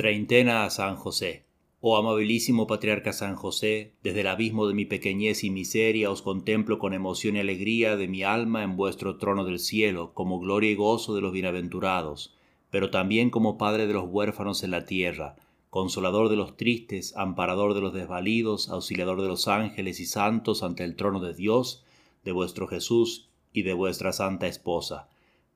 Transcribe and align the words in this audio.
Treintena 0.00 0.64
a 0.64 0.70
San 0.70 0.96
José. 0.96 1.44
Oh 1.82 1.98
amabilísimo 1.98 2.66
patriarca 2.66 3.12
San 3.12 3.36
José, 3.36 3.92
desde 4.02 4.22
el 4.22 4.28
abismo 4.28 4.66
de 4.66 4.72
mi 4.72 4.86
pequeñez 4.86 5.44
y 5.44 5.50
miseria 5.50 6.10
os 6.10 6.22
contemplo 6.22 6.78
con 6.78 6.94
emoción 6.94 7.36
y 7.36 7.40
alegría 7.40 7.98
de 7.98 8.08
mi 8.08 8.22
alma 8.22 8.62
en 8.62 8.78
vuestro 8.78 9.18
trono 9.18 9.44
del 9.44 9.58
cielo, 9.58 10.12
como 10.14 10.40
gloria 10.40 10.70
y 10.70 10.74
gozo 10.74 11.14
de 11.14 11.20
los 11.20 11.34
bienaventurados, 11.34 12.34
pero 12.70 12.88
también 12.88 13.28
como 13.28 13.58
Padre 13.58 13.86
de 13.86 13.92
los 13.92 14.08
huérfanos 14.08 14.62
en 14.62 14.70
la 14.70 14.86
tierra, 14.86 15.36
consolador 15.68 16.30
de 16.30 16.36
los 16.36 16.56
tristes, 16.56 17.14
amparador 17.14 17.74
de 17.74 17.82
los 17.82 17.92
desvalidos, 17.92 18.70
auxiliador 18.70 19.20
de 19.20 19.28
los 19.28 19.48
ángeles 19.48 20.00
y 20.00 20.06
santos 20.06 20.62
ante 20.62 20.82
el 20.82 20.96
trono 20.96 21.20
de 21.20 21.34
Dios, 21.34 21.84
de 22.24 22.32
vuestro 22.32 22.66
Jesús 22.68 23.28
y 23.52 23.64
de 23.64 23.74
vuestra 23.74 24.14
santa 24.14 24.46
esposa. 24.46 25.10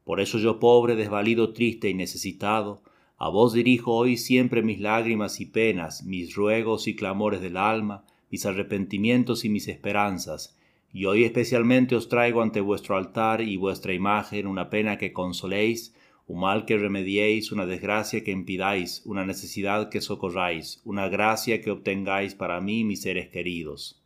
Por 0.05 0.21
eso 0.21 0.37
yo 0.37 0.61
pobre, 0.61 0.97
desvalido, 0.97 1.55
triste 1.55 1.89
y 1.89 1.95
necesitado, 1.95 2.83
a 3.17 3.29
vos 3.29 3.53
dirijo 3.53 3.95
hoy 3.95 4.17
siempre 4.17 4.63
mis 4.63 4.81
lágrimas 4.81 5.41
y 5.41 5.47
penas, 5.47 6.03
mis 6.05 6.35
ruegos 6.35 6.89
y 6.89 6.97
clamores 6.97 7.41
del 7.41 7.57
alma, 7.57 8.05
mis 8.31 8.45
arrepentimientos 8.45 9.45
y 9.45 9.49
mis 9.49 9.69
esperanzas, 9.69 10.59
y 10.93 11.07
hoy 11.07 11.25
especialmente 11.25 11.97
os 11.97 12.09
traigo 12.09 12.43
ante 12.43 12.61
vuestro 12.61 12.97
altar 12.97 13.41
y 13.41 13.57
vuestra 13.57 13.93
imagen 13.93 14.47
una 14.47 14.71
pena 14.71 14.99
que 14.99 15.13
consoléis, 15.13 15.95
un 16.27 16.41
mal 16.41 16.65
que 16.65 16.79
remediéis, 16.79 17.53
una 17.53 17.67
desgracia 17.67 18.25
que 18.25 18.31
impidáis, 18.31 19.03
una 19.05 19.27
necesidad 19.27 19.91
que 19.91 20.01
socorráis, 20.01 20.81
una 20.85 21.09
gracia 21.09 21.61
que 21.61 21.71
obtengáis 21.71 22.35
para 22.35 22.61
mí, 22.61 22.85
mis 22.85 23.03
seres 23.03 23.29
queridos. 23.29 24.03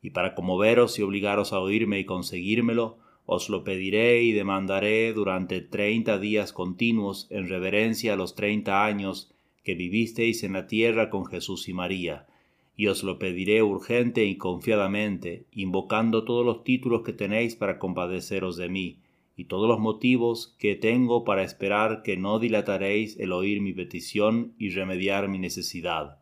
Y 0.00 0.10
para 0.10 0.34
conmoveros 0.34 0.98
y 0.98 1.02
obligaros 1.02 1.52
a 1.52 1.58
oírme 1.58 1.98
y 1.98 2.04
conseguírmelo, 2.04 2.98
os 3.30 3.50
lo 3.50 3.62
pediré 3.62 4.22
y 4.22 4.32
demandaré 4.32 5.12
durante 5.12 5.60
treinta 5.60 6.18
días 6.18 6.54
continuos 6.54 7.26
en 7.28 7.46
reverencia 7.46 8.14
a 8.14 8.16
los 8.16 8.34
treinta 8.34 8.86
años 8.86 9.30
que 9.62 9.74
vivisteis 9.74 10.44
en 10.44 10.54
la 10.54 10.66
tierra 10.66 11.10
con 11.10 11.26
Jesús 11.26 11.68
y 11.68 11.74
María, 11.74 12.26
y 12.74 12.86
os 12.86 13.02
lo 13.02 13.18
pediré 13.18 13.62
urgente 13.62 14.24
y 14.24 14.36
confiadamente, 14.36 15.44
invocando 15.52 16.24
todos 16.24 16.42
los 16.42 16.64
títulos 16.64 17.02
que 17.02 17.12
tenéis 17.12 17.54
para 17.54 17.78
compadeceros 17.78 18.56
de 18.56 18.70
mí, 18.70 18.96
y 19.36 19.44
todos 19.44 19.68
los 19.68 19.78
motivos 19.78 20.56
que 20.58 20.74
tengo 20.74 21.24
para 21.24 21.42
esperar 21.42 22.02
que 22.02 22.16
no 22.16 22.38
dilataréis 22.38 23.20
el 23.20 23.32
oír 23.32 23.60
mi 23.60 23.74
petición 23.74 24.54
y 24.58 24.70
remediar 24.70 25.28
mi 25.28 25.38
necesidad. 25.38 26.16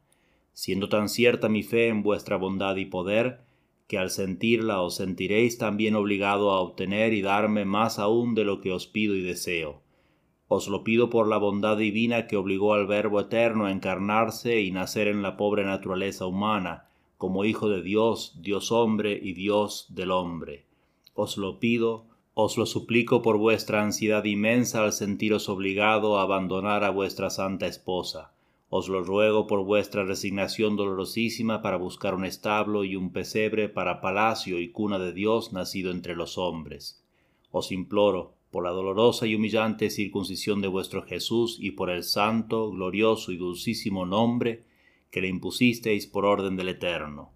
Siendo 0.55 0.89
tan 0.89 1.09
cierta 1.09 1.49
mi 1.49 1.63
fe 1.63 1.87
en 1.87 2.03
vuestra 2.03 2.37
bondad 2.37 2.75
y 2.75 2.87
poder, 2.87 3.47
que 3.87 3.99
al 3.99 4.11
sentirla 4.11 4.83
os 4.83 4.97
sentiréis 4.97 5.59
también 5.59 5.95
obligado 5.95 6.51
a 6.51 6.61
obtener 6.61 7.13
y 7.13 7.23
darme 7.23 7.65
más 7.65 7.99
aún 7.99 8.35
de 8.35 8.45
lo 8.45 8.61
que 8.61 8.73
os 8.73 8.87
pido 8.87 9.15
y 9.15 9.23
deseo. 9.23 9.83
Os 10.49 10.69
lo 10.69 10.85
pido 10.85 11.11
por 11.11 11.29
la 11.29 11.39
bondad 11.39 11.77
divina 11.77 12.27
que 12.27 12.37
obligó 12.37 12.75
al 12.75 12.87
Verbo 12.87 13.21
eterno 13.21 13.67
a 13.67 13.73
encarnarse 13.73 14.61
y 14.61 14.71
nacer 14.71 15.09
en 15.09 15.23
la 15.23 15.37
pobre 15.37 15.65
naturaleza 15.65 16.27
humana, 16.27 16.89
como 17.19 17.45
Hijo 17.45 17.69
de 17.69 17.83
Dios, 17.83 18.39
Dios 18.43 18.73
hombre 18.73 19.19
y 19.21 19.33
Dios 19.33 19.87
del 19.89 20.11
hombre. 20.11 20.67
Os 21.15 21.37
lo 21.37 21.59
pido, 21.59 22.07
os 22.35 22.59
lo 22.59 22.67
suplico 22.67 23.23
por 23.23 23.39
vuestra 23.39 23.83
ansiedad 23.83 24.25
inmensa 24.25 24.85
al 24.85 24.93
sentiros 24.93 25.49
obligado 25.49 26.19
a 26.19 26.23
abandonar 26.23 26.85
a 26.85 26.91
vuestra 26.91 27.31
santa 27.31 27.67
esposa 27.67 28.36
os 28.69 28.89
lo 28.89 29.03
ruego 29.03 29.47
por 29.47 29.65
vuestra 29.65 30.05
resignación 30.05 30.77
dolorosísima 30.77 31.63
para 31.63 31.77
buscar 31.77 32.15
un 32.15 32.25
establo 32.25 32.85
y 32.85 32.97
un 32.97 33.13
pesebre 33.13 33.69
para 33.69 34.01
palacio 34.01 34.59
y 34.59 34.71
cuna 34.71 34.99
de 34.99 35.13
Dios 35.13 35.53
nacido 35.53 35.93
entre 35.93 36.17
los 36.17 36.37
hombres. 36.37 37.03
Os 37.53 37.71
imploro, 37.71 38.35
por 38.51 38.65
la 38.65 38.71
dolorosa 38.71 39.27
y 39.27 39.35
humillante 39.35 39.91
circuncisión 39.91 40.61
de 40.61 40.69
vuestro 40.69 41.03
Jesús 41.03 41.59
y 41.61 41.73
por 41.73 41.91
el 41.91 42.05
santo, 42.05 42.71
glorioso 42.71 43.33
y 43.33 43.37
dulcísimo 43.37 44.07
nombre 44.07 44.65
que 45.11 45.21
le 45.21 45.29
impusisteis 45.29 46.07
por 46.07 46.25
orden 46.25 46.57
del 46.57 46.71
Eterno. 46.71 47.31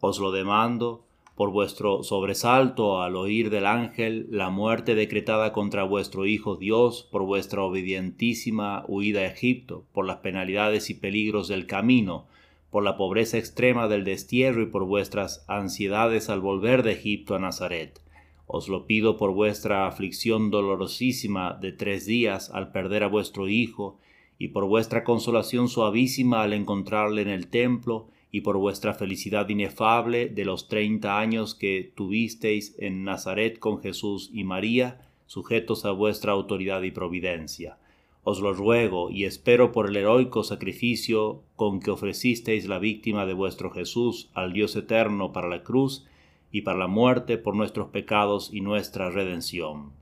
Os 0.00 0.18
lo 0.18 0.30
demando 0.30 1.04
por 1.38 1.52
vuestro 1.52 2.02
sobresalto 2.02 3.00
al 3.00 3.14
oír 3.14 3.48
del 3.48 3.64
ángel 3.64 4.26
la 4.28 4.50
muerte 4.50 4.96
decretada 4.96 5.52
contra 5.52 5.84
vuestro 5.84 6.26
Hijo 6.26 6.56
Dios, 6.56 7.06
por 7.12 7.22
vuestra 7.22 7.62
obedientísima 7.62 8.84
huida 8.88 9.20
a 9.20 9.26
Egipto, 9.26 9.84
por 9.92 10.04
las 10.04 10.16
penalidades 10.16 10.90
y 10.90 10.94
peligros 10.94 11.46
del 11.46 11.66
camino, 11.66 12.26
por 12.72 12.82
la 12.82 12.96
pobreza 12.96 13.38
extrema 13.38 13.86
del 13.86 14.02
destierro 14.02 14.62
y 14.62 14.66
por 14.66 14.84
vuestras 14.84 15.44
ansiedades 15.46 16.28
al 16.28 16.40
volver 16.40 16.82
de 16.82 16.94
Egipto 16.94 17.36
a 17.36 17.38
Nazaret. 17.38 18.00
Os 18.48 18.68
lo 18.68 18.86
pido 18.86 19.16
por 19.16 19.30
vuestra 19.30 19.86
aflicción 19.86 20.50
dolorosísima 20.50 21.54
de 21.54 21.70
tres 21.70 22.04
días 22.04 22.50
al 22.50 22.72
perder 22.72 23.04
a 23.04 23.08
vuestro 23.08 23.46
Hijo, 23.46 24.00
y 24.38 24.48
por 24.48 24.64
vuestra 24.64 25.04
consolación 25.04 25.68
suavísima 25.68 26.42
al 26.42 26.52
encontrarle 26.52 27.22
en 27.22 27.28
el 27.28 27.46
templo, 27.46 28.08
y 28.30 28.42
por 28.42 28.56
vuestra 28.58 28.94
felicidad 28.94 29.48
inefable 29.48 30.28
de 30.28 30.44
los 30.44 30.68
treinta 30.68 31.18
años 31.18 31.54
que 31.54 31.92
tuvisteis 31.94 32.74
en 32.78 33.04
Nazaret 33.04 33.58
con 33.58 33.80
Jesús 33.80 34.30
y 34.32 34.44
María, 34.44 35.08
sujetos 35.26 35.84
a 35.84 35.92
vuestra 35.92 36.32
autoridad 36.32 36.82
y 36.82 36.90
providencia. 36.90 37.78
Os 38.24 38.40
lo 38.40 38.52
ruego 38.52 39.10
y 39.10 39.24
espero 39.24 39.72
por 39.72 39.88
el 39.88 39.96
heroico 39.96 40.44
sacrificio 40.44 41.42
con 41.56 41.80
que 41.80 41.90
ofrecisteis 41.90 42.68
la 42.68 42.78
víctima 42.78 43.24
de 43.24 43.32
vuestro 43.32 43.70
Jesús 43.70 44.28
al 44.34 44.52
Dios 44.52 44.76
eterno 44.76 45.32
para 45.32 45.48
la 45.48 45.62
cruz 45.62 46.06
y 46.52 46.62
para 46.62 46.78
la 46.78 46.88
muerte 46.88 47.38
por 47.38 47.54
nuestros 47.54 47.88
pecados 47.88 48.50
y 48.52 48.60
nuestra 48.60 49.10
redención. 49.10 49.92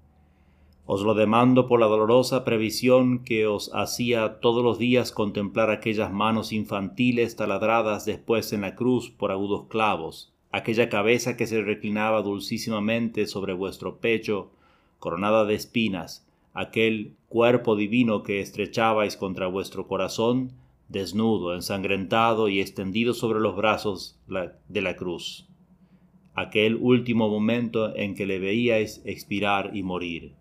Os 0.89 1.03
lo 1.03 1.15
demando 1.15 1.67
por 1.67 1.81
la 1.81 1.87
dolorosa 1.87 2.45
previsión 2.45 3.25
que 3.25 3.49
os 3.49 3.75
hacía 3.75 4.39
todos 4.39 4.63
los 4.63 4.79
días 4.79 5.11
contemplar 5.11 5.69
aquellas 5.69 6.13
manos 6.13 6.53
infantiles 6.53 7.35
taladradas 7.35 8.05
después 8.05 8.53
en 8.53 8.61
la 8.61 8.77
cruz 8.77 9.11
por 9.11 9.33
agudos 9.33 9.65
clavos, 9.67 10.33
aquella 10.53 10.89
cabeza 10.89 11.37
que 11.37 11.49
se 11.49 11.61
reclinaba 11.61 12.23
dulcísimamente 12.23 13.27
sobre 13.27 13.53
vuestro 13.53 13.97
pecho, 13.97 14.53
coronada 15.01 15.45
de 15.45 15.57
espinas, 15.57 16.25
aquel 16.55 17.17
cuerpo 17.29 17.75
divino 17.75 18.23
que 18.23 18.39
estrechabais 18.39 19.17
contra 19.17 19.49
vuestro 19.49 19.89
corazón, 19.89 20.53
desnudo, 20.89 21.57
ensangrentado 21.57 22.49
y 22.49 22.61
extendido 22.61 23.13
sobre 23.13 23.41
los 23.41 23.57
brazos 23.57 24.21
de 24.69 24.81
la 24.83 24.95
cruz. 24.95 25.49
Aquel 26.35 26.77
último 26.77 27.29
momento 27.29 27.93
en 27.97 28.15
que 28.15 28.25
le 28.25 28.39
veíais 28.39 29.03
expirar 29.05 29.73
y 29.75 29.83
morir 29.83 30.37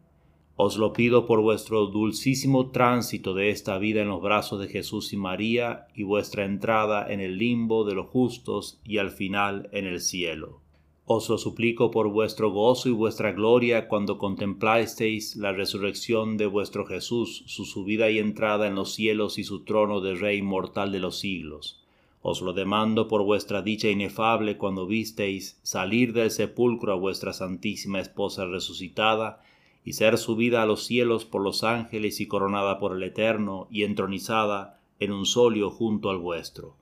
os 0.58 0.78
lo 0.78 0.94
pido 0.94 1.26
por 1.26 1.42
vuestro 1.42 1.88
dulcísimo 1.88 2.72
tránsito 2.72 3.34
de 3.34 3.50
esta 3.50 3.78
vida 3.78 4.02
en 4.02 4.08
los 4.08 4.22
brazos 4.22 4.60
de 4.62 4.70
Jesús 4.70 5.12
y 5.12 5.18
María 5.18 5.88
y 5.94 6.04
vuestra 6.04 6.46
entrada 6.46 7.12
en 7.12 7.20
el 7.20 7.38
limbo 7.38 7.84
de 7.84 7.94
los 7.94 8.08
justos 8.08 8.80
y 8.86 9.00
al 9.00 9.12
final 9.12 9.70
en 9.74 9.86
el 9.86 10.00
cielo. 10.00 10.62
Os 11.08 11.30
lo 11.30 11.38
suplico 11.38 11.92
por 11.92 12.10
vuestro 12.10 12.52
gozo 12.52 12.90
y 12.90 12.94
vuestra 12.94 13.32
gloria 13.34 13.88
cuando 13.88 14.18
contemplasteis 14.18 15.36
la 15.36 15.52
resurrección 15.52 16.36
de 16.38 16.48
vuestro 16.48 16.86
Jesús, 16.86 17.44
su 17.46 17.66
subida 17.66 18.10
y 18.10 18.18
entrada 18.18 18.66
en 18.66 18.74
los 18.76 18.94
cielos 18.94 19.38
y 19.38 19.44
su 19.44 19.66
trono 19.66 20.02
de 20.02 20.16
Rey 20.16 20.42
mortal 20.42 20.92
de 20.92 21.00
los 21.00 21.20
siglos. 21.20 21.84
Os 22.24 22.42
lo 22.42 22.54
demando 22.54 23.08
por 23.08 23.24
vuestra 23.24 23.62
dicha 23.62 23.88
inefable 23.88 24.58
cuando 24.58 24.88
visteis 24.88 25.60
salir 25.62 26.12
del 26.12 26.32
sepulcro 26.32 26.94
a 26.94 26.96
vuestra 26.96 27.34
Santísima 27.34 28.00
Esposa 28.00 28.46
resucitada, 28.46 29.44
y 29.86 29.94
ser 29.94 30.18
subida 30.18 30.64
a 30.64 30.66
los 30.66 30.84
cielos 30.84 31.24
por 31.24 31.42
los 31.42 31.64
ángeles 31.64 32.20
y 32.20 32.28
coronada 32.28 32.80
por 32.80 32.98
el 32.98 33.04
Eterno 33.04 33.68
y 33.70 33.84
entronizada 33.84 34.82
en 35.00 35.12
un 35.12 35.26
solio 35.26 35.70
junto 35.70 36.10
al 36.10 36.18
vuestro. 36.18 36.76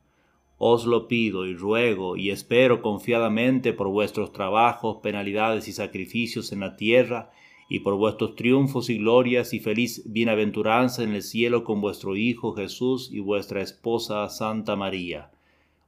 Os 0.57 0.85
lo 0.85 1.09
pido 1.09 1.45
y 1.45 1.53
ruego 1.53 2.15
y 2.15 2.29
espero 2.29 2.81
confiadamente 2.81 3.73
por 3.73 3.89
vuestros 3.89 4.31
trabajos, 4.31 4.99
penalidades 5.03 5.67
y 5.67 5.73
sacrificios 5.73 6.53
en 6.53 6.61
la 6.61 6.77
tierra, 6.77 7.31
y 7.67 7.79
por 7.79 7.95
vuestros 7.95 8.35
triunfos 8.35 8.89
y 8.89 8.97
glorias 8.97 9.53
y 9.53 9.59
feliz 9.59 10.03
bienaventuranza 10.05 11.03
en 11.03 11.13
el 11.13 11.23
cielo 11.23 11.63
con 11.63 11.81
vuestro 11.81 12.15
Hijo 12.15 12.53
Jesús 12.53 13.09
y 13.11 13.19
vuestra 13.19 13.61
esposa 13.61 14.29
Santa 14.29 14.75
María. 14.75 15.31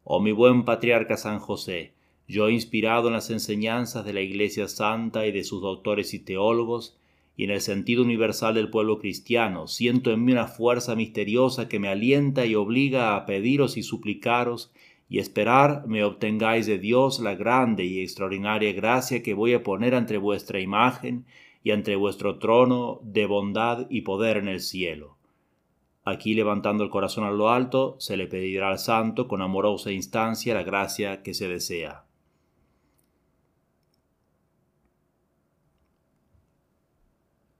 Oh 0.04 0.20
mi 0.20 0.32
buen 0.32 0.66
patriarca 0.66 1.16
San 1.16 1.40
José, 1.40 1.94
yo 2.28 2.50
inspirado 2.50 3.08
en 3.08 3.14
las 3.14 3.30
enseñanzas 3.30 4.04
de 4.04 4.14
la 4.14 4.22
Iglesia 4.22 4.68
Santa 4.68 5.28
y 5.28 5.32
de 5.32 5.44
sus 5.44 5.62
doctores 5.62 6.14
y 6.14 6.20
teólogos, 6.20 6.98
y 7.38 7.44
en 7.44 7.52
el 7.52 7.62
sentido 7.62 8.04
universal 8.04 8.54
del 8.54 8.70
pueblo 8.70 8.98
cristiano, 9.00 9.68
siento 9.68 10.12
en 10.12 10.24
mí 10.24 10.32
una 10.32 10.48
fuerza 10.48 10.96
misteriosa 10.96 11.68
que 11.68 11.80
me 11.80 11.90
alienta 11.90 12.46
y 12.46 12.56
obliga 12.56 13.16
a 13.16 13.26
pediros 13.26 13.78
y 13.78 13.84
suplicaros 13.84 14.72
y 15.10 15.20
esperar 15.20 15.86
me 15.88 16.04
obtengáis 16.04 16.66
de 16.66 16.80
Dios 16.80 17.20
la 17.20 17.36
grande 17.36 17.86
y 17.86 18.02
extraordinaria 18.02 18.74
gracia 18.74 19.22
que 19.22 19.34
voy 19.34 19.54
a 19.54 19.64
poner 19.64 19.96
ante 19.96 20.18
vuestra 20.18 20.60
imagen 20.60 21.26
y 21.64 21.72
ante 21.72 21.96
vuestro 21.96 22.40
trono 22.40 23.00
de 23.04 23.26
bondad 23.26 23.88
y 23.90 24.02
poder 24.02 24.38
en 24.38 24.48
el 24.48 24.62
cielo. 24.62 25.18
Aquí 26.04 26.36
levantando 26.36 26.84
el 26.84 26.92
corazón 26.92 27.24
a 27.24 27.32
lo 27.32 27.50
alto, 27.50 27.96
se 28.00 28.16
le 28.16 28.28
pedirá 28.28 28.70
al 28.70 28.80
santo 28.80 29.28
con 29.28 29.42
amorosa 29.42 29.92
instancia 29.92 30.54
la 30.54 30.64
gracia 30.64 31.24
que 31.24 31.34
se 31.34 31.48
desea. 31.48 32.06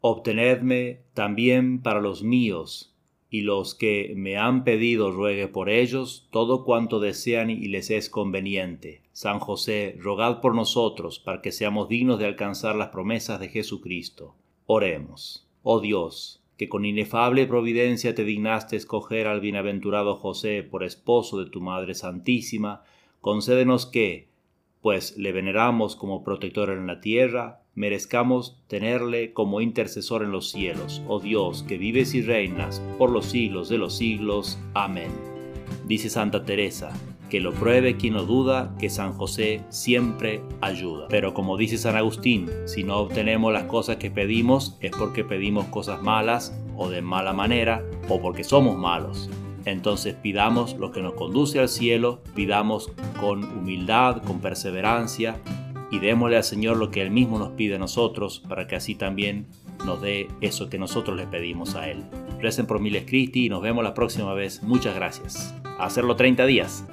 Obtenedme 0.08 1.00
también 1.16 1.82
para 1.82 2.00
los 2.00 2.22
míos, 2.22 2.96
y 3.32 3.42
los 3.42 3.74
que 3.74 4.14
me 4.16 4.38
han 4.38 4.64
pedido 4.64 5.10
ruegue 5.10 5.48
por 5.48 5.68
ellos 5.68 6.28
todo 6.30 6.64
cuanto 6.64 7.00
desean 7.00 7.50
y 7.50 7.70
les 7.70 7.90
es 7.90 8.12
conveniente. 8.12 9.02
San 9.14 9.40
José, 9.40 9.98
rogad 10.00 10.42
por 10.42 10.54
nosotros 10.54 11.18
para 11.18 11.42
que 11.42 11.52
seamos 11.52 11.90
dignos 11.90 12.20
de 12.20 12.28
alcanzar 12.28 12.76
las 12.76 12.90
promesas 12.90 13.40
de 13.40 13.50
Jesucristo. 13.50 14.36
Oremos. 14.68 15.50
Oh 15.64 15.80
Dios, 15.80 16.44
que 16.56 16.70
con 16.70 16.86
inefable 16.86 17.48
providencia 17.48 18.14
te 18.14 18.26
dignaste 18.26 18.76
escoger 18.76 19.26
al 19.26 19.42
bienaventurado 19.42 20.18
José 20.18 20.62
por 20.62 20.84
esposo 20.84 21.40
de 21.40 21.50
tu 21.50 21.62
Madre 21.62 21.96
Santísima, 21.96 22.84
concédenos 23.22 23.88
que, 23.88 24.28
pues 24.84 25.18
le 25.18 25.32
veneramos 25.32 25.96
como 25.96 26.24
protector 26.24 26.70
en 26.70 26.86
la 26.86 27.02
tierra, 27.02 27.65
merezcamos 27.76 28.58
tenerle 28.68 29.34
como 29.34 29.62
intercesor 29.62 30.24
en 30.24 30.32
los 30.32 30.50
cielos, 30.50 31.02
oh 31.08 31.20
Dios, 31.20 31.64
que 31.64 31.78
vives 31.78 32.16
y 32.16 32.22
reinas 32.22 32.82
por 32.98 33.12
los 33.12 33.26
siglos 33.26 33.70
de 33.70 33.78
los 33.78 33.98
siglos. 33.98 34.58
Amén. 34.74 35.12
Dice 35.86 36.10
Santa 36.10 36.46
Teresa, 36.46 36.94
que 37.30 37.42
lo 37.42 37.52
pruebe 37.54 37.98
quien 37.98 38.14
no 38.14 38.24
duda 38.24 38.74
que 38.80 38.90
San 38.90 39.14
José 39.14 39.62
siempre 39.70 40.42
ayuda. 40.62 41.08
Pero 41.10 41.34
como 41.34 41.58
dice 41.58 41.78
San 41.78 41.96
Agustín, 41.96 42.50
si 42.66 42.84
no 42.84 42.98
obtenemos 42.98 43.52
las 43.52 43.64
cosas 43.64 43.98
que 43.98 44.10
pedimos 44.10 44.78
es 44.80 44.92
porque 44.92 45.24
pedimos 45.24 45.66
cosas 45.66 46.02
malas 46.02 46.58
o 46.78 46.90
de 46.90 47.02
mala 47.02 47.34
manera 47.34 47.84
o 48.10 48.22
porque 48.22 48.44
somos 48.44 48.78
malos. 48.78 49.30
Entonces 49.66 50.14
pidamos 50.14 50.76
lo 50.76 50.92
que 50.92 51.02
nos 51.02 51.14
conduce 51.14 51.60
al 51.60 51.70
cielo, 51.70 52.22
pidamos 52.36 52.92
con 53.20 53.44
humildad, 53.44 54.22
con 54.22 54.40
perseverancia 54.40 55.40
y 55.92 56.00
démosle 56.00 56.38
al 56.38 56.44
Señor 56.44 56.78
lo 56.78 56.92
que 56.92 57.02
Él 57.02 57.12
mismo 57.12 57.40
nos 57.40 57.50
pide 57.52 57.76
a 57.76 57.80
nosotros 57.80 58.44
para 58.48 58.68
que 58.68 58.76
así 58.76 58.96
también 58.96 59.46
nos 59.86 60.02
dé 60.02 60.28
eso 60.42 60.70
que 60.70 60.80
nosotros 60.80 61.18
le 61.18 61.28
pedimos 61.28 61.76
a 61.76 61.90
Él. 61.90 62.04
Recen 62.40 62.66
por 62.66 62.80
Miles 62.80 63.06
Cristi 63.06 63.46
y 63.46 63.50
nos 63.50 63.62
vemos 63.62 63.84
la 63.84 63.94
próxima 63.94 64.34
vez. 64.34 64.64
Muchas 64.64 64.96
gracias. 64.96 65.54
hacerlo 65.80 66.16
30 66.16 66.46
días. 66.46 66.86